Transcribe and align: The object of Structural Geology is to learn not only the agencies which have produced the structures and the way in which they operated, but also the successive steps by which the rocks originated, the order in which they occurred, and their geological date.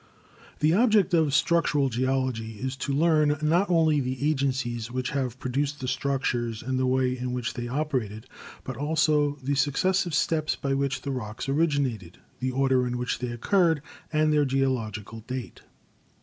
The 0.61 0.73
object 0.73 1.13
of 1.13 1.31
Structural 1.31 1.89
Geology 1.89 2.53
is 2.53 2.75
to 2.77 2.91
learn 2.91 3.37
not 3.43 3.69
only 3.69 3.99
the 3.99 4.27
agencies 4.27 4.89
which 4.89 5.11
have 5.11 5.37
produced 5.37 5.79
the 5.79 5.87
structures 5.87 6.63
and 6.63 6.79
the 6.79 6.87
way 6.87 7.15
in 7.15 7.33
which 7.33 7.53
they 7.53 7.67
operated, 7.67 8.25
but 8.63 8.77
also 8.77 9.37
the 9.43 9.53
successive 9.53 10.15
steps 10.15 10.55
by 10.55 10.73
which 10.73 11.03
the 11.03 11.11
rocks 11.11 11.47
originated, 11.47 12.17
the 12.39 12.49
order 12.49 12.87
in 12.87 12.97
which 12.97 13.19
they 13.19 13.29
occurred, 13.29 13.83
and 14.11 14.33
their 14.33 14.43
geological 14.43 15.19
date. 15.27 15.61